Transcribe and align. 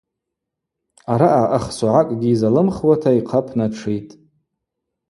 Араъа 1.11 1.45
ахсогӏакӏгьи 1.57 2.31
йзалымхуата 2.33 3.11
йхъа 3.19 3.39
пнатшитӏ. 3.45 4.13